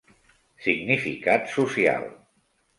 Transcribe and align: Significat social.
Significat 0.67 1.47
social. 1.53 2.11